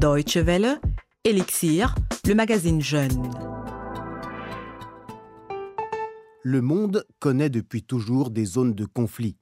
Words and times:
Deutsche 0.00 0.38
Welle, 0.38 0.80
Elixir, 1.24 1.94
le 2.26 2.34
magazine 2.34 2.80
Jeune. 2.80 3.30
Le 6.42 6.62
monde 6.62 7.04
connaît 7.18 7.50
depuis 7.50 7.82
toujours 7.82 8.30
des 8.30 8.46
zones 8.46 8.72
de 8.72 8.86
conflit, 8.86 9.36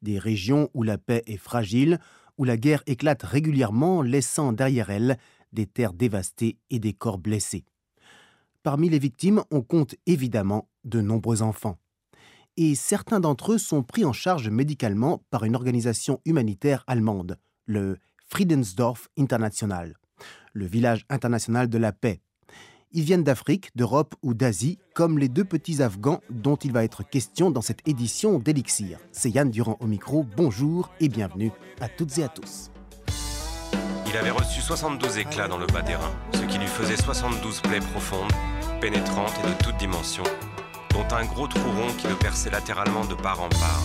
des 0.00 0.18
régions 0.18 0.70
où 0.72 0.84
la 0.84 0.96
paix 0.96 1.22
est 1.26 1.36
fragile, 1.36 1.98
où 2.38 2.44
la 2.44 2.56
guerre 2.56 2.82
éclate 2.86 3.22
régulièrement, 3.22 4.00
laissant 4.00 4.54
derrière 4.54 4.88
elle 4.88 5.18
des 5.52 5.66
terres 5.66 5.92
dévastées 5.92 6.56
et 6.70 6.78
des 6.78 6.94
corps 6.94 7.18
blessés. 7.18 7.66
Parmi 8.62 8.88
les 8.88 8.98
victimes, 8.98 9.42
on 9.50 9.60
compte 9.60 9.96
évidemment 10.06 10.70
de 10.84 11.02
nombreux 11.02 11.42
enfants. 11.42 11.78
Et 12.56 12.74
certains 12.74 13.20
d'entre 13.20 13.52
eux 13.52 13.58
sont 13.58 13.82
pris 13.82 14.06
en 14.06 14.14
charge 14.14 14.48
médicalement 14.48 15.22
par 15.28 15.44
une 15.44 15.56
organisation 15.56 16.22
humanitaire 16.24 16.84
allemande, 16.86 17.36
le 17.66 17.98
Friedensdorf 18.30 19.08
International, 19.18 19.96
le 20.52 20.64
village 20.64 21.04
international 21.10 21.68
de 21.68 21.78
la 21.78 21.90
paix. 21.90 22.20
Ils 22.92 23.02
viennent 23.02 23.24
d'Afrique, 23.24 23.70
d'Europe 23.74 24.14
ou 24.22 24.34
d'Asie, 24.34 24.78
comme 24.94 25.18
les 25.18 25.28
deux 25.28 25.44
petits 25.44 25.82
Afghans 25.82 26.20
dont 26.30 26.54
il 26.54 26.72
va 26.72 26.84
être 26.84 27.02
question 27.02 27.50
dans 27.50 27.60
cette 27.60 27.86
édition 27.88 28.38
d'Elixir. 28.38 28.98
C'est 29.10 29.30
Yann 29.30 29.50
Durand 29.50 29.76
au 29.80 29.86
micro, 29.88 30.24
bonjour 30.36 30.90
et 31.00 31.08
bienvenue 31.08 31.50
à 31.80 31.88
toutes 31.88 32.18
et 32.18 32.22
à 32.22 32.28
tous. 32.28 32.70
Il 34.06 34.16
avait 34.16 34.30
reçu 34.30 34.60
72 34.60 35.18
éclats 35.18 35.48
dans 35.48 35.58
le 35.58 35.66
bas 35.66 35.82
des 35.82 35.96
reins, 35.96 36.14
ce 36.32 36.42
qui 36.42 36.58
lui 36.58 36.68
faisait 36.68 36.96
72 36.96 37.60
plaies 37.62 37.80
profondes, 37.80 38.32
pénétrantes 38.80 39.34
et 39.44 39.48
de 39.48 39.64
toutes 39.64 39.76
dimensions, 39.76 40.24
dont 40.90 41.16
un 41.16 41.24
gros 41.24 41.48
trou 41.48 41.68
rond 41.68 41.92
qui 41.98 42.06
le 42.06 42.14
perçait 42.14 42.50
latéralement 42.50 43.04
de 43.04 43.14
part 43.14 43.40
en 43.40 43.48
part. 43.48 43.82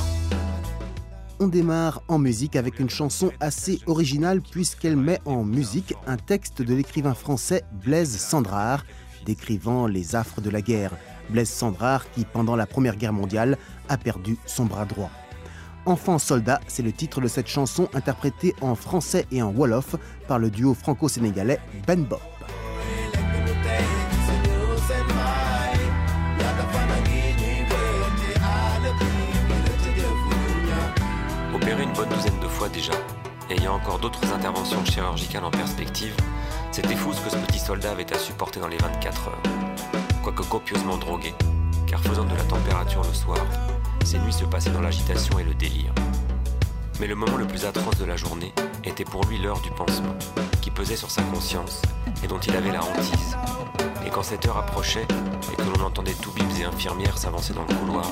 On 1.41 1.47
démarre 1.47 2.01
en 2.07 2.17
musique 2.17 2.55
avec 2.55 2.79
une 2.79 2.89
chanson 2.89 3.29
assez 3.41 3.81
originale 3.87 4.41
puisqu'elle 4.41 4.95
met 4.95 5.19
en 5.25 5.43
musique 5.43 5.93
un 6.07 6.15
texte 6.15 6.61
de 6.61 6.73
l'écrivain 6.73 7.13
français 7.13 7.63
Blaise 7.83 8.15
Sandrard 8.17 8.85
décrivant 9.25 9.85
les 9.85 10.15
affres 10.15 10.39
de 10.39 10.49
la 10.49 10.61
guerre. 10.61 10.95
Blaise 11.29 11.49
Sandrard 11.49 12.09
qui, 12.11 12.23
pendant 12.23 12.55
la 12.55 12.65
Première 12.65 12.95
Guerre 12.95 13.11
mondiale, 13.11 13.57
a 13.89 13.97
perdu 13.97 14.37
son 14.45 14.63
bras 14.63 14.85
droit. 14.85 15.11
Enfant 15.85 16.19
soldat, 16.19 16.61
c'est 16.67 16.83
le 16.83 16.93
titre 16.93 17.19
de 17.19 17.27
cette 17.27 17.47
chanson 17.47 17.89
interprétée 17.93 18.55
en 18.61 18.75
français 18.75 19.25
et 19.29 19.41
en 19.41 19.51
wolof 19.51 19.97
par 20.29 20.39
le 20.39 20.49
duo 20.49 20.73
franco-sénégalais 20.73 21.59
Ben 21.85 22.07
bonne 31.95 32.09
douzaine 32.09 32.39
de 32.41 32.47
fois 32.47 32.67
déjà, 32.67 32.91
ayant 33.49 33.75
encore 33.75 33.99
d'autres 33.99 34.33
interventions 34.33 34.83
chirurgicales 34.83 35.45
en 35.45 35.51
perspective, 35.51 36.15
c'était 36.71 36.95
fou 36.95 37.13
ce 37.13 37.21
que 37.21 37.29
ce 37.29 37.37
petit 37.37 37.59
soldat 37.59 37.91
avait 37.91 38.11
à 38.13 38.19
supporter 38.19 38.59
dans 38.59 38.67
les 38.67 38.77
24 38.77 39.29
heures. 39.29 39.41
Quoique 40.21 40.43
copieusement 40.43 40.97
drogué, 40.97 41.33
car 41.87 42.01
faisant 42.01 42.25
de 42.25 42.35
la 42.35 42.43
température 42.43 43.01
le 43.03 43.13
soir, 43.13 43.39
ses 44.03 44.19
nuits 44.19 44.33
se 44.33 44.43
passaient 44.43 44.71
dans 44.71 44.81
l'agitation 44.81 45.39
et 45.39 45.43
le 45.43 45.53
délire. 45.53 45.93
Mais 46.99 47.07
le 47.07 47.15
moment 47.15 47.37
le 47.37 47.47
plus 47.47 47.65
atroce 47.65 47.97
de 47.97 48.05
la 48.05 48.17
journée 48.17 48.53
était 48.83 49.05
pour 49.05 49.23
lui 49.25 49.37
l'heure 49.37 49.61
du 49.61 49.71
pansement, 49.71 50.15
qui 50.61 50.71
pesait 50.71 50.97
sur 50.97 51.11
sa 51.11 51.21
conscience 51.23 51.81
et 52.23 52.27
dont 52.27 52.39
il 52.39 52.55
avait 52.55 52.71
la 52.71 52.83
hantise. 52.83 53.37
Et 54.05 54.09
quand 54.09 54.23
cette 54.23 54.45
heure 54.47 54.57
approchait 54.57 55.07
et 55.53 55.55
que 55.55 55.77
l'on 55.77 55.85
entendait 55.85 56.13
toubibs 56.13 56.59
et 56.59 56.65
infirmières 56.65 57.17
s'avancer 57.17 57.53
dans 57.53 57.63
le 57.63 57.73
couloir, 57.75 58.11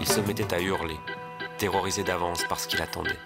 il 0.00 0.08
se 0.08 0.20
mettait 0.20 0.54
à 0.54 0.60
hurler, 0.60 0.98
terrorisé 1.58 2.02
d'avance 2.02 2.44
parce 2.48 2.66
qu'il 2.66 2.80
attendait. 2.82 3.18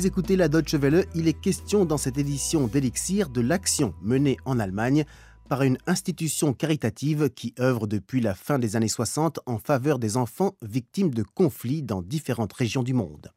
Vous 0.00 0.06
écoutez 0.06 0.36
la 0.36 0.48
Deutsche 0.48 0.76
Welle, 0.76 1.04
il 1.14 1.28
est 1.28 1.38
question 1.38 1.84
dans 1.84 1.98
cette 1.98 2.16
édition 2.16 2.68
d'Elixir 2.68 3.28
de 3.28 3.42
l'action 3.42 3.92
menée 4.00 4.38
en 4.46 4.58
Allemagne 4.58 5.04
par 5.50 5.62
une 5.62 5.78
institution 5.88 6.54
caritative 6.54 7.28
qui 7.28 7.56
œuvre 7.58 7.88
depuis 7.88 8.20
la 8.20 8.36
fin 8.36 8.60
des 8.60 8.76
années 8.76 8.86
60 8.86 9.40
en 9.46 9.58
faveur 9.58 9.98
des 9.98 10.16
enfants 10.16 10.54
victimes 10.62 11.12
de 11.12 11.24
conflits 11.24 11.82
dans 11.82 12.02
différentes 12.02 12.52
régions 12.52 12.84
du 12.84 12.94
monde. 12.94 13.32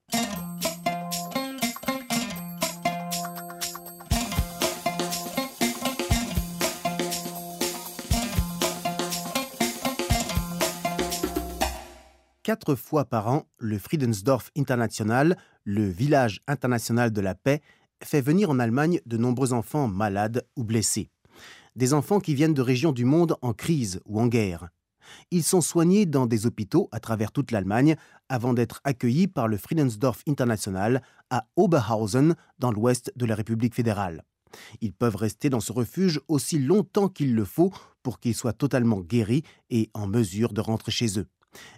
Quatre 12.43 12.75
fois 12.75 13.05
par 13.05 13.27
an, 13.27 13.47
le 13.57 13.79
Friedensdorf 13.79 14.51
International, 14.55 15.35
le 15.63 15.89
village 15.89 16.41
international 16.47 17.11
de 17.11 17.21
la 17.21 17.33
paix, 17.33 17.63
fait 18.03 18.21
venir 18.21 18.51
en 18.51 18.59
Allemagne 18.59 18.99
de 19.07 19.17
nombreux 19.17 19.51
enfants 19.51 19.87
malades 19.87 20.45
ou 20.55 20.63
blessés. 20.63 21.09
Des 21.75 21.93
enfants 21.93 22.19
qui 22.19 22.35
viennent 22.35 22.53
de 22.53 22.61
régions 22.61 22.91
du 22.91 23.05
monde 23.05 23.35
en 23.41 23.53
crise 23.53 23.99
ou 24.05 24.19
en 24.19 24.27
guerre. 24.27 24.69
Ils 25.31 25.43
sont 25.43 25.61
soignés 25.61 26.05
dans 26.05 26.27
des 26.27 26.45
hôpitaux 26.45 26.87
à 26.91 26.99
travers 26.99 27.31
toute 27.31 27.51
l'Allemagne 27.51 27.95
avant 28.29 28.53
d'être 28.53 28.79
accueillis 28.83 29.27
par 29.27 29.47
le 29.47 29.57
Friedensdorf 29.57 30.21
International 30.27 31.01
à 31.29 31.45
Oberhausen, 31.55 32.35
dans 32.59 32.71
l'ouest 32.71 33.11
de 33.15 33.25
la 33.25 33.35
République 33.35 33.75
fédérale. 33.75 34.23
Ils 34.81 34.93
peuvent 34.93 35.15
rester 35.15 35.49
dans 35.49 35.59
ce 35.59 35.71
refuge 35.71 36.21
aussi 36.27 36.59
longtemps 36.59 37.09
qu'il 37.09 37.33
le 37.33 37.43
faut 37.43 37.71
pour 38.03 38.19
qu'ils 38.19 38.35
soient 38.35 38.53
totalement 38.53 39.01
guéris 39.01 39.43
et 39.71 39.89
en 39.93 40.07
mesure 40.07 40.53
de 40.53 40.61
rentrer 40.61 40.91
chez 40.91 41.19
eux. 41.19 41.27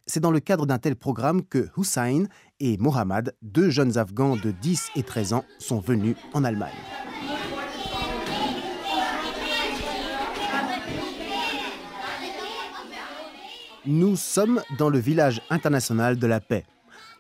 C'est 0.08 0.20
dans 0.20 0.32
le 0.32 0.40
cadre 0.40 0.66
d'un 0.66 0.78
tel 0.78 0.96
programme 0.96 1.44
que 1.44 1.70
Hussein 1.78 2.26
et 2.60 2.78
Mohammad, 2.78 3.36
deux 3.42 3.70
jeunes 3.70 3.98
Afghans 3.98 4.38
de 4.38 4.52
10 4.52 4.92
et 4.96 5.04
13 5.04 5.34
ans, 5.34 5.46
sont 5.60 5.80
venus 5.80 6.16
en 6.34 6.44
Allemagne. 6.44 6.74
Nous 13.88 14.16
sommes 14.16 14.64
dans 14.80 14.90
le 14.90 14.98
village 14.98 15.44
international 15.52 16.18
de 16.18 16.26
la 16.26 16.40
paix. 16.40 16.66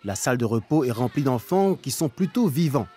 La 0.03 0.15
salle 0.15 0.39
de 0.39 0.45
repos 0.45 0.83
est 0.83 0.91
remplie 0.91 1.21
d'enfants 1.21 1.75
qui 1.75 1.91
sont 1.91 2.09
plutôt 2.09 2.47
vivants. 2.47 2.87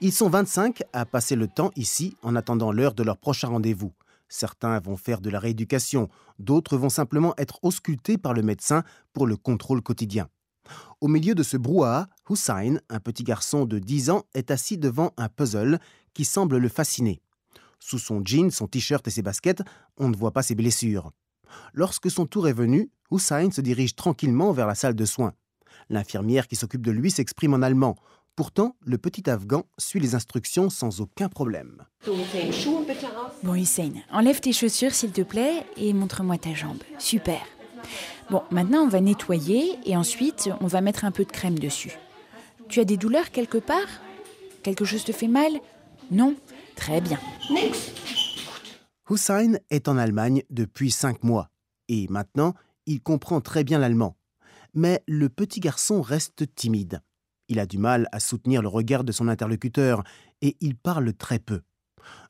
Ils 0.00 0.12
sont 0.12 0.30
25 0.30 0.82
à 0.94 1.04
passer 1.04 1.36
le 1.36 1.46
temps 1.46 1.70
ici 1.76 2.16
en 2.22 2.34
attendant 2.34 2.72
l'heure 2.72 2.94
de 2.94 3.02
leur 3.02 3.18
prochain 3.18 3.48
rendez-vous. 3.48 3.92
Certains 4.30 4.80
vont 4.80 4.96
faire 4.96 5.20
de 5.20 5.28
la 5.28 5.38
rééducation, 5.38 6.08
d'autres 6.38 6.78
vont 6.78 6.88
simplement 6.88 7.34
être 7.36 7.58
auscultés 7.62 8.16
par 8.16 8.32
le 8.32 8.40
médecin 8.40 8.84
pour 9.12 9.26
le 9.26 9.36
contrôle 9.36 9.82
quotidien. 9.82 10.28
Au 11.02 11.08
milieu 11.08 11.34
de 11.34 11.42
ce 11.42 11.58
brouhaha, 11.58 12.06
Hussein, 12.30 12.78
un 12.88 13.00
petit 13.00 13.24
garçon 13.24 13.66
de 13.66 13.78
10 13.78 14.08
ans, 14.08 14.22
est 14.32 14.50
assis 14.50 14.78
devant 14.78 15.12
un 15.18 15.28
puzzle 15.28 15.78
qui 16.14 16.24
semble 16.24 16.56
le 16.56 16.68
fasciner. 16.70 17.20
Sous 17.80 17.98
son 17.98 18.22
jean, 18.24 18.50
son 18.50 18.66
t-shirt 18.66 19.06
et 19.06 19.10
ses 19.10 19.22
baskets, 19.22 19.62
on 19.98 20.08
ne 20.08 20.16
voit 20.16 20.32
pas 20.32 20.42
ses 20.42 20.54
blessures. 20.54 21.12
Lorsque 21.72 22.10
son 22.10 22.26
tour 22.26 22.48
est 22.48 22.52
venu, 22.52 22.90
Hussein 23.10 23.50
se 23.50 23.60
dirige 23.60 23.96
tranquillement 23.96 24.52
vers 24.52 24.66
la 24.66 24.74
salle 24.74 24.94
de 24.94 25.04
soins. 25.04 25.34
L'infirmière 25.88 26.48
qui 26.48 26.56
s'occupe 26.56 26.84
de 26.84 26.90
lui 26.90 27.10
s'exprime 27.10 27.54
en 27.54 27.62
allemand. 27.62 27.96
Pourtant, 28.36 28.76
le 28.80 28.96
petit 28.96 29.28
Afghan 29.28 29.64
suit 29.76 30.00
les 30.00 30.14
instructions 30.14 30.70
sans 30.70 31.00
aucun 31.00 31.28
problème. 31.28 31.84
Bon, 33.42 33.54
Hussein, 33.54 33.92
enlève 34.12 34.40
tes 34.40 34.52
chaussures 34.52 34.94
s'il 34.94 35.12
te 35.12 35.22
plaît 35.22 35.64
et 35.76 35.92
montre-moi 35.92 36.38
ta 36.38 36.54
jambe. 36.54 36.82
Super. 36.98 37.40
Bon, 38.30 38.42
maintenant 38.50 38.82
on 38.82 38.88
va 38.88 39.00
nettoyer 39.00 39.78
et 39.84 39.96
ensuite 39.96 40.48
on 40.60 40.66
va 40.66 40.80
mettre 40.80 41.04
un 41.04 41.10
peu 41.10 41.24
de 41.24 41.32
crème 41.32 41.58
dessus. 41.58 41.98
Tu 42.68 42.78
as 42.78 42.84
des 42.84 42.96
douleurs 42.96 43.30
quelque 43.30 43.58
part? 43.58 43.88
Quelque 44.62 44.84
chose 44.84 45.04
te 45.04 45.12
fait 45.12 45.28
mal? 45.28 45.52
Non? 46.10 46.36
Très 46.76 47.00
bien. 47.00 47.18
Hussein 49.10 49.54
est 49.70 49.88
en 49.88 49.98
Allemagne 49.98 50.44
depuis 50.50 50.92
cinq 50.92 51.24
mois 51.24 51.50
et 51.88 52.06
maintenant 52.08 52.54
il 52.86 53.02
comprend 53.02 53.40
très 53.40 53.64
bien 53.64 53.80
l'allemand. 53.80 54.16
Mais 54.72 55.02
le 55.08 55.28
petit 55.28 55.58
garçon 55.58 56.00
reste 56.00 56.54
timide. 56.54 57.02
Il 57.48 57.58
a 57.58 57.66
du 57.66 57.76
mal 57.76 58.08
à 58.12 58.20
soutenir 58.20 58.62
le 58.62 58.68
regard 58.68 59.02
de 59.02 59.10
son 59.10 59.26
interlocuteur 59.26 60.04
et 60.42 60.56
il 60.60 60.76
parle 60.76 61.12
très 61.12 61.40
peu. 61.40 61.62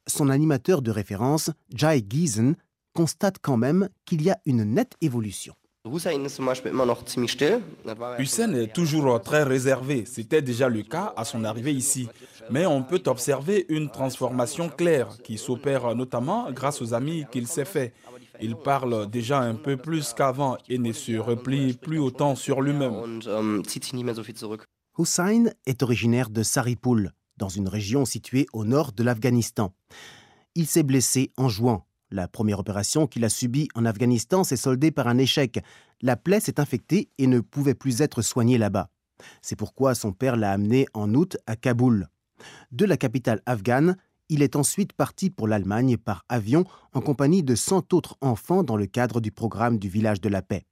Son 0.06 0.31
animateur 0.31 0.81
de 0.81 0.91
référence, 0.91 1.50
Jai 1.75 2.03
Giesen, 2.09 2.56
constate 2.94 3.37
quand 3.43 3.59
même 3.59 3.91
qu'il 4.06 4.23
y 4.23 4.31
a 4.31 4.41
une 4.47 4.65
nette 4.65 4.97
évolution. 5.03 5.55
Hussein 8.19 8.53
est 8.55 8.73
toujours 8.75 9.23
très 9.23 9.43
réservé. 9.44 10.05
C'était 10.05 10.43
déjà 10.43 10.69
le 10.69 10.82
cas 10.82 11.15
à 11.17 11.25
son 11.25 11.43
arrivée 11.43 11.73
ici. 11.73 12.06
Mais 12.50 12.67
on 12.67 12.82
peut 12.82 13.03
observer 13.06 13.65
une 13.71 13.88
transformation 13.91 14.69
claire 14.69 15.09
qui 15.25 15.38
s'opère 15.38 15.94
notamment 15.94 16.53
grâce 16.53 16.82
aux 16.82 16.93
amis 16.93 17.25
qu'il 17.32 17.47
s'est 17.47 17.65
fait. 17.65 17.94
Il 18.43 18.56
parle 18.56 19.09
déjà 19.09 19.41
un 19.41 19.55
peu 19.55 19.79
plus 19.79 20.12
qu'avant 20.12 20.59
et 20.69 20.77
ne 20.77 20.93
se 20.93 21.17
replie 21.17 21.73
plus 21.73 21.99
autant 21.99 22.35
sur 22.35 22.61
lui-même. 22.61 23.23
Hussein 24.99 25.44
est 25.65 25.83
originaire 25.83 26.29
de 26.29 26.43
Saripul, 26.43 27.12
dans 27.38 27.49
une 27.49 27.69
région 27.69 28.05
située 28.05 28.47
au 28.53 28.67
nord 28.67 28.93
de 28.93 29.03
l'Afghanistan. 29.03 29.73
Il 30.55 30.67
s'est 30.67 30.83
blessé 30.83 31.33
en 31.38 31.49
jouant 31.49 31.87
la 32.11 32.29
première 32.29 32.59
opération 32.59 33.07
qu'il 33.07 33.25
a 33.25 33.29
subie 33.29 33.69
en 33.75 33.85
Afghanistan 33.85 34.45
s'est 34.45 34.57
soldée 34.57 34.91
par 34.91 35.07
un 35.09 35.19
échec. 35.19 35.61
La 36.03 36.17
plaie 36.17 36.41
s'est 36.41 36.61
infectée 36.61 37.09
et 37.19 37.27
ne 37.27 37.41
pouvait 37.41 37.75
plus 37.75 38.01
être 38.01 38.23
soignée 38.23 38.59
là-bas. 38.59 38.91
C'est 39.43 39.57
pourquoi 39.57 39.95
son 39.95 40.12
père 40.12 40.37
l'a 40.37 40.53
amené 40.53 40.87
en 40.95 41.15
août 41.15 41.37
à 41.47 41.57
Kaboul. 41.57 42.09
De 42.73 42.85
la 42.85 42.97
capitale 42.97 43.43
afghane, 43.47 43.97
il 44.29 44.43
est 44.43 44.57
ensuite 44.57 44.93
parti 44.93 45.29
pour 45.31 45.49
l'Allemagne 45.49 45.97
par 45.97 46.25
avion 46.29 46.65
en 46.93 47.01
compagnie 47.01 47.43
de 47.43 47.55
100 47.55 47.93
autres 47.93 48.17
enfants 48.21 48.62
dans 48.62 48.77
le 48.77 48.87
cadre 48.87 49.21
du 49.21 49.31
programme 49.31 49.79
du 49.79 49.89
village 49.89 50.21
de 50.21 50.29
la 50.29 50.43
paix. 50.43 50.65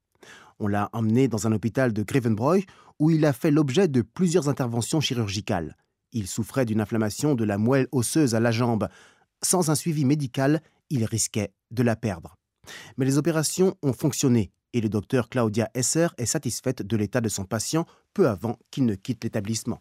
On 0.60 0.66
l'a 0.66 0.88
emmené 0.92 1.28
dans 1.28 1.46
un 1.46 1.52
hôpital 1.52 1.92
de 1.92 2.02
Grevenbroich 2.02 2.64
où 2.98 3.10
il 3.10 3.24
a 3.24 3.32
fait 3.32 3.50
l'objet 3.50 3.86
de 3.86 4.02
plusieurs 4.02 4.48
interventions 4.48 5.00
chirurgicales. 5.00 5.76
Il 6.12 6.26
souffrait 6.26 6.64
d'une 6.64 6.80
inflammation 6.80 7.34
de 7.34 7.44
la 7.44 7.58
moelle 7.58 7.86
osseuse 7.92 8.34
à 8.34 8.40
la 8.40 8.50
jambe. 8.50 8.88
Sans 9.42 9.70
un 9.70 9.74
suivi 9.74 10.04
médical, 10.04 10.62
il 10.90 11.04
risquait 11.04 11.52
de 11.70 11.82
la 11.82 11.96
perdre. 11.96 12.36
Mais 12.96 13.04
les 13.04 13.18
opérations 13.18 13.74
ont 13.82 13.92
fonctionné 13.92 14.50
et 14.72 14.80
le 14.80 14.88
docteur 14.88 15.28
Claudia 15.28 15.70
Esser 15.74 16.08
est 16.18 16.26
satisfaite 16.26 16.82
de 16.82 16.96
l'état 16.96 17.20
de 17.20 17.28
son 17.28 17.44
patient 17.44 17.86
peu 18.14 18.28
avant 18.28 18.58
qu'il 18.70 18.84
ne 18.84 18.94
quitte 18.94 19.24
l'établissement. 19.24 19.80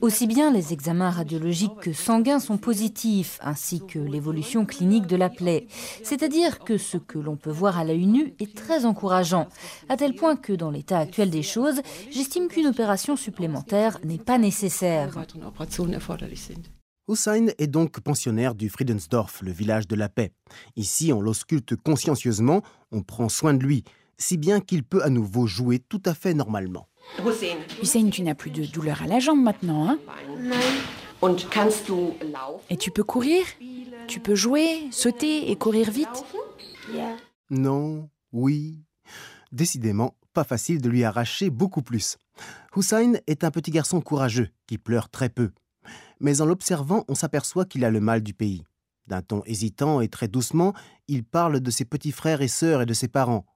Aussi 0.00 0.26
bien 0.28 0.52
les 0.52 0.72
examens 0.72 1.10
radiologiques 1.10 1.80
que 1.80 1.92
sanguins 1.92 2.38
sont 2.38 2.58
positifs, 2.58 3.40
ainsi 3.42 3.80
que 3.84 3.98
l'évolution 3.98 4.64
clinique 4.64 5.08
de 5.08 5.16
la 5.16 5.28
plaie. 5.28 5.66
C'est-à-dire 6.04 6.60
que 6.60 6.78
ce 6.78 6.96
que 6.96 7.18
l'on 7.18 7.36
peut 7.36 7.50
voir 7.50 7.76
à 7.76 7.84
l'œil 7.84 8.06
nu 8.06 8.34
est 8.38 8.54
très 8.54 8.84
encourageant, 8.84 9.48
à 9.88 9.96
tel 9.96 10.14
point 10.14 10.36
que 10.36 10.52
dans 10.52 10.70
l'état 10.70 10.98
actuel 10.98 11.30
des 11.30 11.42
choses, 11.42 11.80
j'estime 12.12 12.46
qu'une 12.46 12.68
opération 12.68 13.16
supplémentaire 13.16 13.98
n'est 14.04 14.18
pas 14.18 14.38
nécessaire. 14.38 15.18
Hussein 17.08 17.46
est 17.58 17.68
donc 17.68 18.00
pensionnaire 18.00 18.56
du 18.56 18.68
Friedensdorf, 18.68 19.42
le 19.42 19.52
village 19.52 19.86
de 19.86 19.94
la 19.94 20.08
paix. 20.08 20.32
Ici, 20.74 21.12
on 21.12 21.20
l'ausculte 21.20 21.76
consciencieusement, 21.76 22.62
on 22.90 23.02
prend 23.02 23.28
soin 23.28 23.54
de 23.54 23.64
lui, 23.64 23.84
si 24.18 24.36
bien 24.36 24.60
qu'il 24.60 24.82
peut 24.82 25.04
à 25.04 25.08
nouveau 25.08 25.46
jouer 25.46 25.78
tout 25.78 26.02
à 26.04 26.14
fait 26.14 26.34
normalement. 26.34 26.88
Hussein, 27.80 28.10
tu 28.10 28.22
n'as 28.22 28.34
plus 28.34 28.50
de 28.50 28.66
douleur 28.66 29.02
à 29.02 29.06
la 29.06 29.20
jambe 29.20 29.40
maintenant, 29.40 29.88
hein? 29.88 29.98
Et 32.70 32.76
tu 32.76 32.90
peux 32.90 33.04
courir? 33.04 33.46
Tu 34.08 34.18
peux 34.18 34.34
jouer, 34.34 34.88
sauter 34.90 35.50
et 35.50 35.56
courir 35.56 35.90
vite? 35.92 36.24
Non, 37.50 38.10
oui. 38.32 38.82
Décidément, 39.52 40.16
pas 40.32 40.44
facile 40.44 40.80
de 40.80 40.88
lui 40.88 41.04
arracher 41.04 41.50
beaucoup 41.50 41.82
plus. 41.82 42.18
Hussein 42.74 43.12
est 43.28 43.44
un 43.44 43.52
petit 43.52 43.70
garçon 43.70 44.00
courageux 44.00 44.48
qui 44.66 44.76
pleure 44.76 45.08
très 45.08 45.28
peu 45.28 45.52
mais 46.20 46.40
en 46.40 46.46
l'observant, 46.46 47.04
on 47.08 47.14
s'aperçoit 47.14 47.64
qu'il 47.64 47.84
a 47.84 47.90
le 47.90 48.00
mal 48.00 48.22
du 48.22 48.34
pays. 48.34 48.62
D'un 49.06 49.22
ton 49.22 49.42
hésitant 49.44 50.00
et 50.00 50.08
très 50.08 50.28
doucement, 50.28 50.72
il 51.08 51.24
parle 51.24 51.60
de 51.60 51.70
ses 51.70 51.84
petits 51.84 52.12
frères 52.12 52.42
et 52.42 52.48
sœurs 52.48 52.82
et 52.82 52.86
de 52.86 52.94
ses 52.94 53.08
parents. 53.08 53.46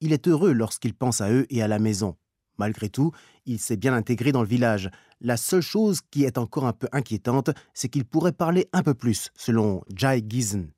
Il 0.00 0.12
est 0.12 0.28
heureux 0.28 0.52
lorsqu'il 0.52 0.94
pense 0.94 1.20
à 1.20 1.30
eux 1.30 1.46
et 1.50 1.62
à 1.62 1.68
la 1.68 1.78
maison. 1.78 2.16
Malgré 2.58 2.88
tout, 2.88 3.12
il 3.46 3.60
s'est 3.60 3.76
bien 3.76 3.94
intégré 3.94 4.32
dans 4.32 4.42
le 4.42 4.48
village. 4.48 4.90
La 5.20 5.36
seule 5.36 5.62
chose 5.62 6.00
qui 6.10 6.24
est 6.24 6.38
encore 6.38 6.66
un 6.66 6.72
peu 6.72 6.88
inquiétante, 6.92 7.50
c'est 7.72 7.88
qu'il 7.88 8.04
pourrait 8.04 8.32
parler 8.32 8.68
un 8.72 8.82
peu 8.82 8.94
plus, 8.94 9.30
selon 9.36 9.82
Jai 9.94 10.22
Giesen. 10.28 10.70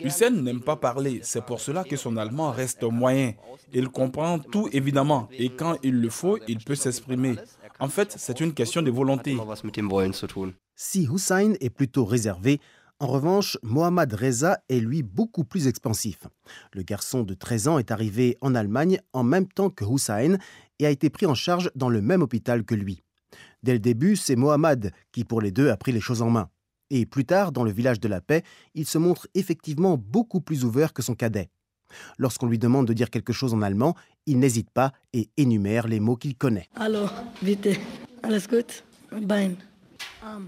Hussein 0.00 0.30
n'aime 0.30 0.60
pas 0.60 0.76
parler, 0.76 1.20
c'est 1.22 1.44
pour 1.44 1.60
cela 1.60 1.84
que 1.84 1.96
son 1.96 2.16
allemand 2.16 2.50
reste 2.50 2.82
moyen. 2.82 3.32
Il 3.72 3.88
comprend 3.88 4.38
tout 4.38 4.68
évidemment, 4.72 5.28
et 5.32 5.50
quand 5.50 5.76
il 5.82 6.00
le 6.00 6.10
faut, 6.10 6.38
il 6.48 6.58
peut 6.58 6.74
s'exprimer. 6.74 7.36
En 7.80 7.88
fait, 7.88 8.14
c'est 8.18 8.40
une 8.40 8.52
question 8.52 8.82
de 8.82 8.90
volonté. 8.90 9.34
Si 10.76 11.08
Hussein 11.10 11.54
est 11.60 11.70
plutôt 11.70 12.04
réservé, 12.04 12.60
en 12.98 13.06
revanche, 13.06 13.56
Mohammad 13.62 14.12
Reza 14.12 14.58
est 14.68 14.80
lui 14.80 15.02
beaucoup 15.02 15.44
plus 15.44 15.66
expansif. 15.66 16.26
Le 16.74 16.82
garçon 16.82 17.22
de 17.22 17.32
13 17.32 17.68
ans 17.68 17.78
est 17.78 17.90
arrivé 17.90 18.36
en 18.42 18.54
Allemagne 18.54 19.00
en 19.14 19.24
même 19.24 19.48
temps 19.48 19.70
que 19.70 19.86
Hussein 19.86 20.36
et 20.78 20.86
a 20.86 20.90
été 20.90 21.08
pris 21.08 21.24
en 21.24 21.34
charge 21.34 21.70
dans 21.74 21.88
le 21.88 22.02
même 22.02 22.20
hôpital 22.20 22.64
que 22.64 22.74
lui. 22.74 23.02
Dès 23.62 23.72
le 23.72 23.78
début, 23.78 24.14
c'est 24.16 24.36
Mohammad 24.36 24.92
qui, 25.10 25.24
pour 25.24 25.40
les 25.40 25.50
deux, 25.50 25.70
a 25.70 25.78
pris 25.78 25.92
les 25.92 26.00
choses 26.00 26.20
en 26.20 26.28
main. 26.28 26.50
Et 26.90 27.06
plus 27.06 27.24
tard, 27.24 27.50
dans 27.50 27.64
le 27.64 27.72
village 27.72 28.00
de 28.00 28.08
la 28.08 28.20
paix, 28.20 28.42
il 28.74 28.84
se 28.84 28.98
montre 28.98 29.26
effectivement 29.34 29.96
beaucoup 29.96 30.42
plus 30.42 30.66
ouvert 30.66 30.92
que 30.92 31.02
son 31.02 31.14
cadet. 31.14 31.48
Lorsqu'on 32.18 32.46
lui 32.46 32.58
demande 32.58 32.86
de 32.86 32.92
dire 32.92 33.10
quelque 33.10 33.32
chose 33.32 33.54
en 33.54 33.62
allemand, 33.62 33.94
il 34.26 34.38
n'hésite 34.38 34.70
pas 34.70 34.92
et 35.12 35.30
énumère 35.36 35.88
les 35.88 36.00
mots 36.00 36.16
qu'il 36.16 36.36
connaît. 36.36 36.68
Alors, 36.76 37.12
vite, 37.42 37.68
alles 38.22 38.46
gut, 38.48 38.84
bein. 39.22 39.52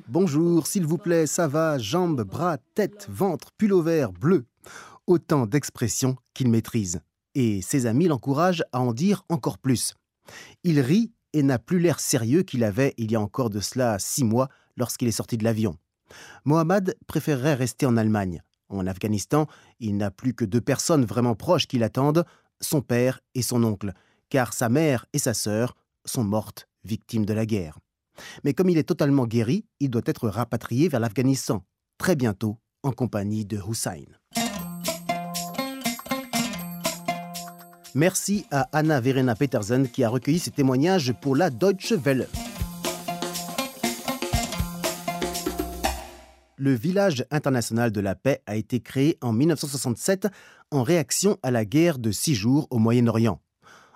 Bonjour, 0.09 0.67
s'il 0.67 0.87
vous 0.87 0.99
plaît, 0.99 1.27
ça 1.27 1.49
va, 1.49 1.79
jambes, 1.79 2.23
bras, 2.23 2.59
tête, 2.75 3.09
ventre, 3.11 3.49
vert, 3.61 4.12
bleu. 4.12 4.44
Autant 5.06 5.47
d'expressions 5.47 6.17
qu'il 6.35 6.49
maîtrise. 6.49 7.00
Et 7.35 7.62
ses 7.62 7.87
amis 7.87 8.09
l'encouragent 8.09 8.65
à 8.73 8.81
en 8.81 8.93
dire 8.93 9.25
encore 9.29 9.59
plus. 9.59 9.94
Il 10.62 10.81
rit 10.81 11.12
et 11.33 11.43
n'a 11.43 11.59
plus 11.59 11.79
l'air 11.79 12.00
sérieux 12.00 12.43
qu'il 12.43 12.65
avait 12.65 12.94
il 12.99 13.11
y 13.11 13.17
a 13.17 13.21
encore 13.21 13.50
de 13.50 13.61
cela 13.61 13.99
six 13.99 14.25
mois 14.25 14.49
lorsqu'il 14.77 15.09
est 15.09 15.12
sorti 15.12 15.39
de 15.39 15.44
l'avion. 15.44 15.77
Mohamed 16.44 16.94
préférerait 17.06 17.55
rester 17.55 17.87
en 17.87 17.97
Allemagne. 17.97 18.43
En 18.73 18.87
Afghanistan, 18.87 19.47
il 19.81 19.97
n'a 19.97 20.11
plus 20.11 20.35
que 20.35 20.45
deux 20.45 20.61
personnes 20.61 21.05
vraiment 21.05 21.35
proches 21.35 21.67
qui 21.67 21.79
l'attendent, 21.79 22.25
son 22.61 22.81
père 22.81 23.21
et 23.35 23.43
son 23.43 23.63
oncle, 23.65 23.93
car 24.29 24.55
sa 24.55 24.69
mère 24.69 25.07
et 25.13 25.19
sa 25.19 25.35
sœur 25.35 25.77
sont 26.05 26.25
mortes 26.25 26.69
victimes 26.85 27.27
de 27.27 27.35
la 27.35 27.47
guerre. 27.47 27.79
Mais 28.45 28.55
comme 28.55 28.71
il 28.71 28.79
est 28.79 28.89
totalement 28.89 29.27
guéri, 29.27 29.65
il 29.81 29.91
doit 29.91 30.03
être 30.07 30.29
rapatrié 30.29 30.89
vers 30.89 31.01
l'Afghanistan, 31.01 31.65
très 31.99 32.17
bientôt, 32.17 32.59
en 32.83 32.93
compagnie 32.93 33.45
de 33.45 33.61
Hussein. 33.69 34.05
Merci 37.95 38.47
à 38.51 38.69
Anna 38.73 39.01
Verena 39.01 39.35
Petersen 39.35 39.89
qui 39.89 40.03
a 40.03 40.09
recueilli 40.09 40.39
ces 40.39 40.51
témoignages 40.51 41.13
pour 41.21 41.37
la 41.37 41.51
Deutsche 41.51 41.93
Welle. 41.93 42.27
Le 46.62 46.75
village 46.75 47.26
international 47.32 47.91
de 47.91 48.00
la 48.00 48.14
paix 48.14 48.41
a 48.47 48.55
été 48.55 48.79
créé 48.79 49.19
en 49.20 49.32
1967 49.32 50.29
en 50.70 50.85
réaction 50.85 51.37
à 51.43 51.50
la 51.50 51.64
guerre 51.64 51.99
de 51.99 52.12
six 52.12 52.37
jours 52.37 52.69
au 52.70 52.79
Moyen-Orient. 52.79 53.41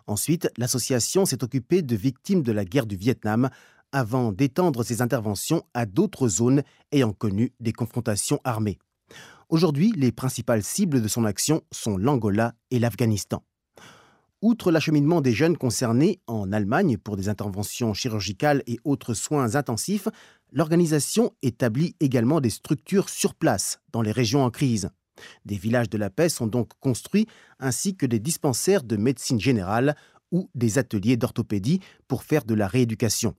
Ensuite, 0.09 0.51
l'association 0.59 1.27
s'est 1.27 1.45
occupée 1.45 1.83
de 1.83 1.95
victimes 1.95 2.43
de 2.43 2.51
la 2.51 2.65
guerre 2.65 2.87
du 2.87 2.97
Vietnam 2.97 3.51
avant 3.93 4.33
d'étendre 4.33 4.83
ses 4.83 5.01
interventions 5.01 5.63
à 5.75 5.87
d'autres 5.87 6.27
zones 6.27 6.65
ayant 6.91 7.13
connu 7.13 7.53
des 7.61 7.73
confrontations 7.73 8.41
armées. 8.43 8.79
Aujourd'hui, 9.49 9.93
les 9.97 10.11
principales 10.11 10.65
cibles 10.65 11.01
de 11.01 11.07
son 11.07 11.25
action 11.25 11.63
sont 11.71 11.97
l'Angola 11.97 12.53
et 12.73 12.81
l'Afghanistan. 12.81 13.45
Outre 14.43 14.71
l'acheminement 14.71 15.23
des 15.23 15.33
jeunes 15.33 15.57
concernés 15.57 16.21
en 16.27 16.53
Allemagne 16.53 16.99
pour 16.99 17.17
des 17.17 17.31
interventions 17.31 17.95
chirurgicales 17.95 18.63
et 18.67 18.79
autres 18.85 19.15
soins 19.15 19.55
intensifs, 19.55 20.09
l'organisation 20.53 21.33
établit 21.43 21.97
également 22.01 22.43
des 22.43 22.51
structures 22.51 23.09
sur 23.09 23.35
place 23.35 23.81
dans 23.93 24.03
les 24.03 24.13
régions 24.13 24.45
en 24.45 24.51
crise. 24.51 24.91
Des 25.47 25.57
villages 25.57 25.89
de 25.89 25.97
la 25.97 26.11
paix 26.11 26.29
sont 26.29 26.47
donc 26.47 26.73
construits 26.81 27.27
ainsi 27.59 27.97
que 27.97 28.05
des 28.05 28.21
dispensaires 28.21 28.83
de 28.83 28.99
médecine 28.99 29.41
générale 29.41 29.97
ou 30.31 30.51
des 30.55 30.77
ateliers 30.77 31.17
d'orthopédie 31.17 31.81
pour 32.07 32.23
faire 32.23 32.45
de 32.45 32.55
la 32.55 32.69
rééducation. 32.69 33.35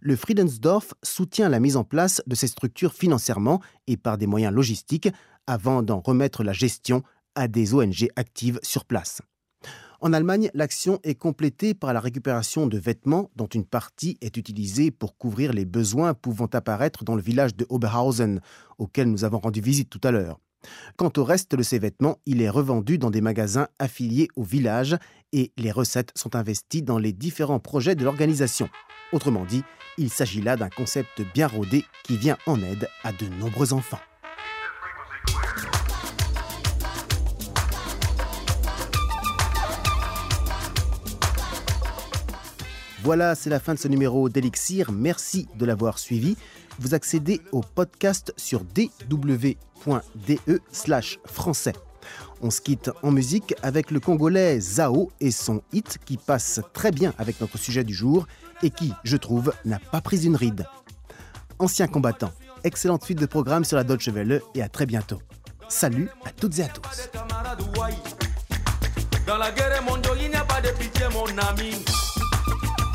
Le 0.00 0.16
Friedensdorf 0.16 0.94
soutient 1.02 1.50
la 1.50 1.60
mise 1.60 1.76
en 1.76 1.84
place 1.84 2.22
de 2.26 2.34
ces 2.34 2.46
structures 2.46 2.94
financièrement 2.94 3.60
et 3.86 3.98
par 3.98 4.16
des 4.16 4.26
moyens 4.26 4.54
logistiques 4.54 5.10
avant 5.46 5.82
d'en 5.82 6.00
remettre 6.00 6.42
la 6.44 6.54
gestion 6.54 7.02
à 7.34 7.46
des 7.46 7.74
ONG 7.74 8.08
actives 8.16 8.58
sur 8.62 8.86
place. 8.86 9.20
En 10.02 10.14
Allemagne, 10.14 10.50
l'action 10.54 10.98
est 11.02 11.14
complétée 11.14 11.74
par 11.74 11.92
la 11.92 12.00
récupération 12.00 12.66
de 12.66 12.78
vêtements 12.78 13.30
dont 13.36 13.46
une 13.46 13.66
partie 13.66 14.16
est 14.22 14.38
utilisée 14.38 14.90
pour 14.90 15.18
couvrir 15.18 15.52
les 15.52 15.66
besoins 15.66 16.14
pouvant 16.14 16.46
apparaître 16.46 17.04
dans 17.04 17.14
le 17.14 17.20
village 17.20 17.54
de 17.54 17.66
Oberhausen, 17.68 18.40
auquel 18.78 19.10
nous 19.10 19.24
avons 19.24 19.40
rendu 19.40 19.60
visite 19.60 19.90
tout 19.90 20.00
à 20.02 20.10
l'heure. 20.10 20.40
Quant 20.96 21.12
au 21.18 21.24
reste 21.24 21.54
de 21.54 21.62
ces 21.62 21.78
vêtements, 21.78 22.16
il 22.24 22.40
est 22.40 22.48
revendu 22.48 22.96
dans 22.96 23.10
des 23.10 23.20
magasins 23.20 23.68
affiliés 23.78 24.28
au 24.36 24.42
village 24.42 24.96
et 25.32 25.52
les 25.58 25.70
recettes 25.70 26.12
sont 26.14 26.34
investies 26.34 26.82
dans 26.82 26.98
les 26.98 27.12
différents 27.12 27.60
projets 27.60 27.94
de 27.94 28.04
l'organisation. 28.04 28.70
Autrement 29.12 29.44
dit, 29.44 29.64
il 29.98 30.08
s'agit 30.08 30.40
là 30.40 30.56
d'un 30.56 30.70
concept 30.70 31.20
bien 31.34 31.46
rodé 31.46 31.84
qui 32.04 32.16
vient 32.16 32.38
en 32.46 32.62
aide 32.62 32.88
à 33.04 33.12
de 33.12 33.26
nombreux 33.38 33.74
enfants. 33.74 34.00
Voilà, 43.02 43.34
c'est 43.34 43.48
la 43.48 43.60
fin 43.60 43.72
de 43.72 43.78
ce 43.78 43.88
numéro 43.88 44.28
d'Elixir. 44.28 44.92
Merci 44.92 45.48
de 45.56 45.64
l'avoir 45.64 45.98
suivi. 45.98 46.36
Vous 46.78 46.94
accédez 46.94 47.40
au 47.50 47.62
podcast 47.62 48.34
sur 48.36 48.62
dw.de 48.62 50.60
slash 50.70 51.18
français. 51.24 51.72
On 52.42 52.50
se 52.50 52.60
quitte 52.60 52.90
en 53.02 53.10
musique 53.10 53.54
avec 53.62 53.90
le 53.90 54.00
Congolais 54.00 54.60
Zao 54.60 55.10
et 55.20 55.30
son 55.30 55.62
hit 55.72 55.98
qui 56.04 56.18
passe 56.18 56.60
très 56.74 56.90
bien 56.90 57.14
avec 57.18 57.40
notre 57.40 57.56
sujet 57.58 57.84
du 57.84 57.94
jour 57.94 58.26
et 58.62 58.70
qui, 58.70 58.92
je 59.04 59.16
trouve, 59.16 59.52
n'a 59.64 59.78
pas 59.78 60.02
pris 60.02 60.26
une 60.26 60.36
ride. 60.36 60.66
Ancien 61.58 61.86
combattant, 61.86 62.32
excellente 62.64 63.04
suite 63.04 63.18
de 63.18 63.26
programme 63.26 63.64
sur 63.64 63.76
la 63.76 63.84
Deutsche 63.84 64.08
Welle 64.08 64.42
et 64.54 64.62
à 64.62 64.68
très 64.68 64.86
bientôt. 64.86 65.20
Salut 65.68 66.08
à 66.24 66.32
toutes 66.32 66.58
et 66.58 66.64
à 66.64 66.68
tous. 66.68 67.10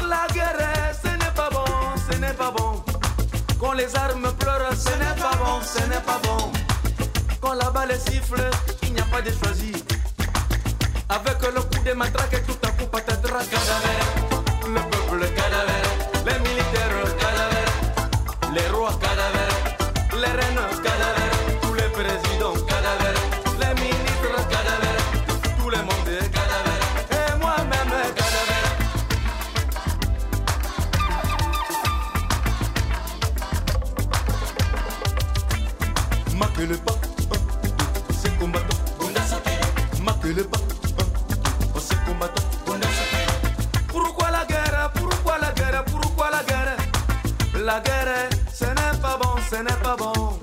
La 0.07 0.27
guerre, 0.33 0.93
ce 1.03 1.07
n'est 1.09 1.31
pas 1.35 1.50
bon, 1.51 1.65
ce 2.09 2.17
n'est 2.17 2.33
pas 2.33 2.51
bon. 2.51 2.83
Quand 3.59 3.74
les 3.74 3.95
armes 3.95 4.31
pleurent, 4.39 4.74
ce 4.74 4.89
n'est 4.89 5.19
pas 5.19 5.35
bon, 5.38 5.62
ce 5.62 5.79
n'est 5.89 6.01
pas 6.01 6.19
bon. 6.24 6.51
Quand 7.41 7.53
la 7.53 7.71
balle 7.71 7.97
siffle, 8.00 8.50
il 8.83 8.93
n'y 8.93 9.00
a 9.00 9.05
pas 9.05 9.21
de 9.21 9.31
choisi. 9.31 9.71
Avec 11.09 11.41
le 11.41 11.62
coup 11.62 11.83
de 11.83 11.93
matraque, 11.93 12.43
tout 12.45 12.67
à 12.67 12.71
coup, 12.71 12.85
patate, 12.88 13.25
Pourquoi 43.89 44.32
la 44.32 44.44
guerre? 44.46 44.91
Pourquoi 44.96 45.38
la 45.39 45.51
guerre? 45.51 45.86
Pourquoi 45.86 46.29
la 46.32 46.44
guerre? 46.44 46.77
La 47.63 47.79
guerre, 47.79 48.29
ce 48.51 48.65
n'est 48.65 49.00
pas 49.00 49.20
bon, 49.22 49.36
ce 49.51 49.58
n'est 49.58 49.82
pas 49.84 49.96
bon. 49.96 50.39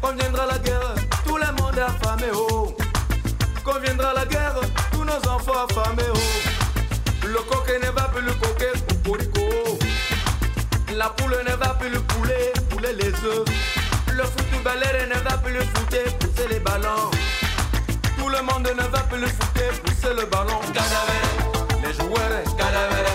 Quand 0.00 0.14
viendra 0.16 0.46
la 0.46 0.58
guerre, 0.58 0.94
tout 1.26 1.36
le 1.36 1.46
monde 1.60 1.76
est 1.76 1.80
affamé, 1.80 2.26
oh. 2.34 2.76
Quand 3.64 3.80
viendra 3.80 4.12
la 4.14 4.26
guerre, 4.26 4.60
tous 4.92 5.02
nos 5.02 5.28
enfants 5.28 5.66
affamés, 5.68 6.02
oh. 6.14 7.26
Le 7.26 7.38
coq 7.38 7.68
ne 7.82 7.90
va 7.90 8.08
plus 8.08 8.22
le 8.24 8.32
coquer, 8.34 8.72
cocorico. 8.88 9.76
La 10.96 11.08
poule 11.10 11.36
ne 11.44 11.56
va 11.56 11.74
plus 11.74 11.90
le 11.90 12.00
poulet, 12.00 12.52
poulet 12.70 12.92
les 12.92 13.12
œufs. 13.26 13.44
Le 14.12 14.22
footballeur 14.22 15.08
ne 15.08 15.18
va 15.28 15.36
plus 15.38 15.52
le 15.52 15.64
footer, 15.64 16.04
pousser 16.20 16.46
les 16.48 16.60
ballons. 16.60 17.13
Le 18.36 18.42
monde 18.42 18.66
ne 18.66 18.82
va 18.90 18.98
plus 19.08 19.20
le 19.20 19.28
footer, 19.28 19.70
pousser 19.84 20.12
le 20.12 20.26
ballon. 20.26 20.58
Cadavère, 20.72 21.84
les 21.84 21.92
joueurs, 21.92 22.56
cadavère, 22.56 23.13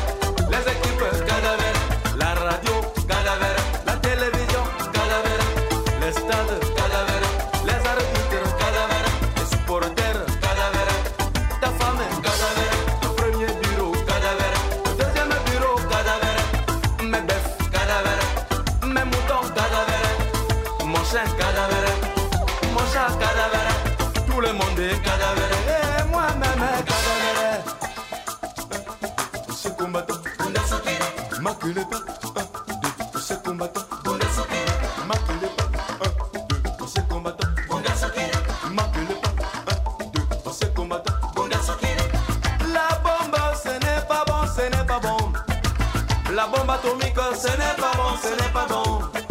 bombe 46.50 46.70
atomique, 46.70 47.16
ce 47.36 47.48
n'est 47.48 47.76
pas 47.78 47.92
bon, 47.96 48.18
ce 48.22 48.30
n'est 48.30 48.52
pas 48.52 48.66
bon. 48.68 49.29